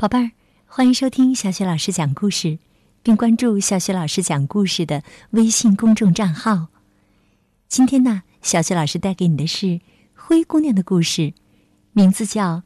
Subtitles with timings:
[0.00, 0.30] 宝贝儿，
[0.64, 2.58] 欢迎收听小雪老师讲故事，
[3.02, 6.68] 并关注小雪老师讲故事的微信公众账号。
[7.68, 9.82] 今天呢，小雪老师带给你的是
[10.14, 11.34] 灰姑娘的故事，
[11.92, 12.42] 名字叫《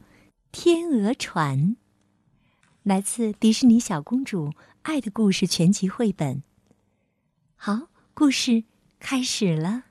[0.53, 1.59] 天鹅船》，
[2.83, 6.41] 来自迪士尼小公主爱的故事全集绘本。
[7.57, 8.63] 好，故事
[8.97, 9.69] 开始了，《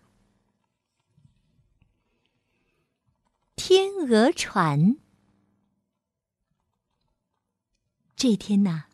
[3.55, 4.81] 天鹅船》。
[8.27, 8.85] 这天呐，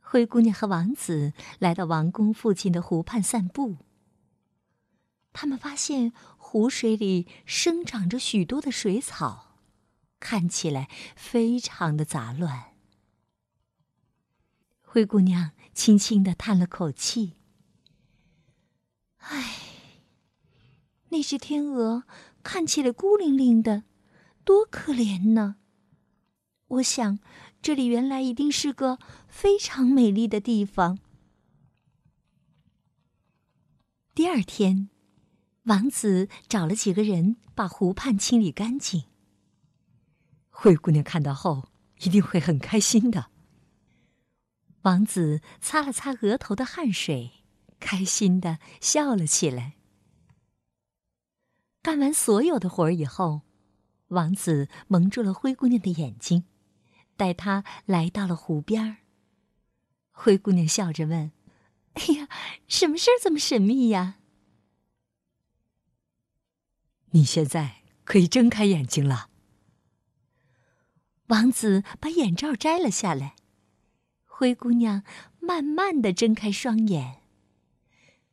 [0.00, 3.76] 灰姑娘和王子来到王宫附近的湖畔散步。
[5.34, 9.58] 他们发现湖水里生长着许多的水草，
[10.18, 12.72] 看起来非常的杂乱。
[14.80, 17.36] 灰姑娘轻轻的叹了口气
[19.20, 19.56] ：“唉，
[21.10, 22.04] 那只天鹅
[22.42, 23.82] 看起来孤零零的，
[24.42, 25.56] 多可怜呢。
[26.68, 27.18] 我想。”
[27.62, 30.98] 这里原来一定是个非常美丽的地方。
[34.14, 34.88] 第二天，
[35.64, 39.04] 王子找了几个人把湖畔清理干净。
[40.48, 41.68] 灰姑娘看到后
[42.00, 43.26] 一定会很开心的。
[44.82, 47.44] 王子擦了擦额头的汗水，
[47.78, 49.74] 开心的笑了起来。
[51.82, 53.42] 干完所有的活儿以后，
[54.08, 56.44] 王子蒙住了灰姑娘的眼睛。
[57.20, 58.96] 带他来到了湖边儿。
[60.10, 61.32] 灰姑娘笑着问
[61.92, 62.28] ：“哎呀，
[62.66, 64.14] 什么事儿这么神秘呀？”
[67.12, 69.28] 你现在可以睁开眼睛了。
[71.26, 73.36] 王子把眼罩摘了下来。
[74.24, 75.02] 灰姑娘
[75.40, 77.20] 慢慢的睁开双眼，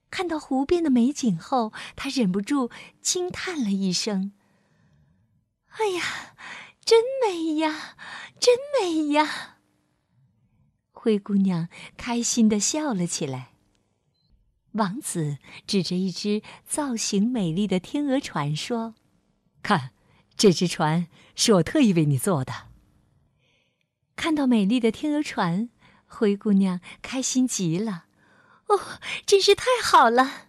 [0.09, 2.71] 看到湖边的美景后，她忍不住
[3.01, 4.31] 惊叹了一声
[5.77, 6.35] ：“哎呀，
[6.87, 7.97] 真美呀！”
[8.39, 9.57] 真美呀！
[10.93, 13.55] 灰姑娘开心的笑了起来。
[14.71, 18.95] 王子指着一只造型美丽的天鹅船说
[19.61, 19.91] ：“看，
[20.37, 22.67] 这只船是我特意为你做的。”
[24.15, 25.69] 看到美丽的天鹅船，
[26.05, 28.05] 灰姑娘开心极了。
[28.67, 28.79] 哦，
[29.25, 30.47] 真是太好了！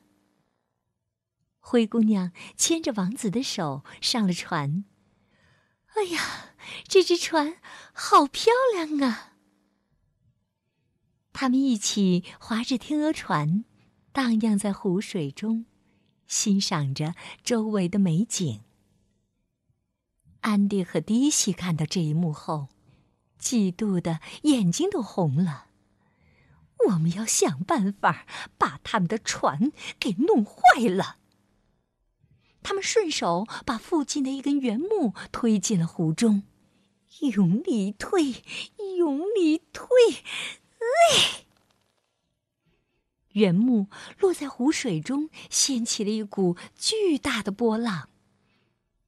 [1.59, 4.85] 灰姑娘牵着王子的手上了船。
[5.99, 6.55] 哎呀，
[6.87, 7.57] 这只船
[7.93, 9.33] 好漂亮啊！
[11.33, 13.65] 他们一起划着天鹅船，
[14.13, 15.67] 荡漾在湖水中，
[16.29, 18.61] 欣赏着周围的美景。
[20.43, 22.69] 安迪和迪西看到这一幕后，
[23.41, 25.67] 嫉妒的眼睛都红了。
[26.91, 28.25] 我们要想办法
[28.57, 31.18] 把他们的船给弄坏了。
[32.63, 36.43] 他们顺手把附近的一根圆木推进了湖中，
[37.35, 38.43] 用力推，
[38.97, 39.87] 用力推，
[40.79, 41.45] 哎！
[43.33, 43.87] 圆木
[44.19, 48.09] 落在湖水中，掀起了一股巨大的波浪。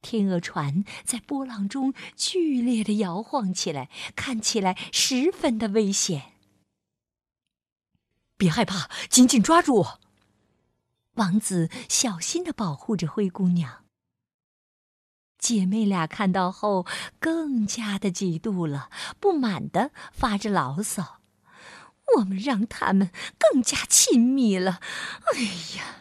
[0.03, 6.32] 天鹅船在波浪中剧烈的摇晃起来，看起来十分的危险。
[8.37, 10.00] 别害怕，紧紧抓住我。
[11.20, 13.84] 王子小心的保护着灰姑娘。
[15.38, 16.86] 姐妹俩看到后，
[17.19, 21.20] 更加的嫉妒了，不满的发着牢骚
[22.16, 24.81] ：“我们让他们更加亲密了。”
[25.34, 25.42] 哎
[25.76, 25.97] 呀！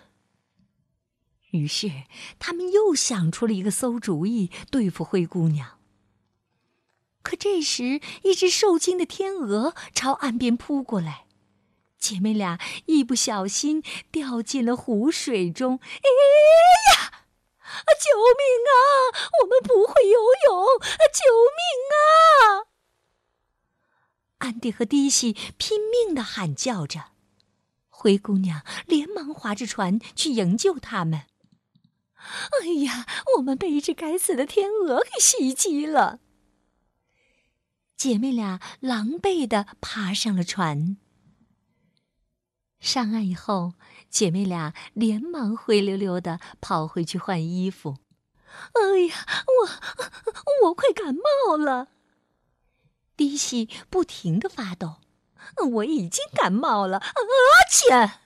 [1.52, 2.04] 于是
[2.38, 5.80] 他们又想出了一个馊主意，对付灰姑娘。
[7.22, 11.26] 可这时，一只受惊的天鹅朝岸边扑过来。
[12.00, 15.80] 姐妹俩一不小心掉进了湖水中。
[15.84, 16.08] 哎
[16.94, 17.26] 呀！
[17.60, 18.74] 啊救命啊！
[19.42, 20.66] 我们不会游泳！
[20.66, 21.24] 啊救
[21.56, 21.62] 命
[21.94, 22.66] 啊！
[24.40, 27.12] 安迪和迪西拼命的喊叫着，
[27.90, 31.26] 灰姑娘连忙划着船去营救他们。
[32.62, 33.06] 哎呀！
[33.36, 36.20] 我们被一只该死的天鹅给袭击了！
[37.96, 40.98] 姐妹俩狼狈的爬上了船。
[42.80, 43.74] 上岸以后，
[44.10, 47.98] 姐妹俩连忙灰溜溜的跑回去换衣服。
[48.74, 49.16] 哎呀，
[49.62, 51.90] 我我快感冒了！
[53.16, 55.02] 迪西不停的发抖。
[55.72, 57.22] 我已经感冒了，而
[57.70, 58.20] 且，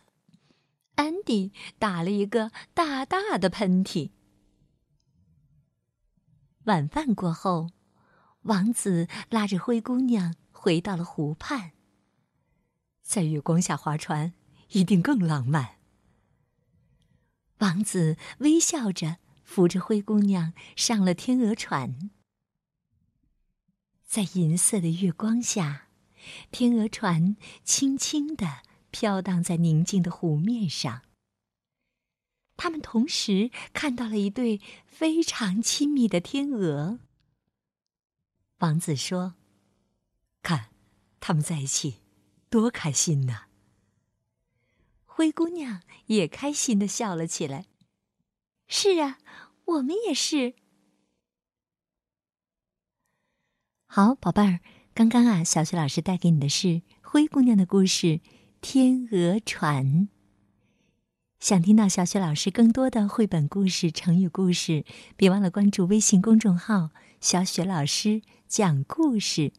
[0.96, 4.12] 安迪打了一个大大的喷嚏。
[6.66, 7.72] 晚饭过后，
[8.44, 11.72] 王子拉着灰姑娘回到了湖畔，
[13.02, 14.34] 在月光下划船。
[14.74, 15.78] 一定更浪漫。
[17.60, 22.12] 王子微笑着扶着灰姑娘上了天鹅船。
[24.06, 25.88] 在银色的月光下，
[26.52, 28.62] 天鹅船轻轻地
[28.92, 31.02] 飘荡在宁静的湖面上。
[32.56, 37.00] 他们同时看到了一对非常亲密的天鹅。
[38.60, 39.34] 王子说
[40.44, 40.70] ：“看，
[41.20, 42.02] 他们在一起，
[42.50, 43.48] 多开心呐！”
[45.16, 47.68] 灰姑娘也开心的笑了起来。
[48.68, 49.20] “是啊，
[49.66, 50.56] 我们也是。”
[53.86, 54.60] 好，宝贝儿，
[54.96, 58.08] 刚刚啊，小雪老师带给你的是灰姑娘的故事
[58.60, 59.86] 《天鹅船》。
[61.40, 64.84] 想听到小雪老师更多的绘本故事、成语故事，
[65.16, 66.90] 别忘了关注微信公众号
[67.22, 69.54] “小雪老师讲故事”。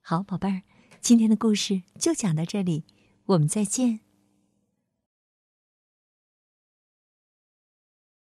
[0.00, 0.62] 好，宝贝儿，
[1.00, 2.84] 今天的故事就讲到这里，
[3.24, 4.07] 我们再见。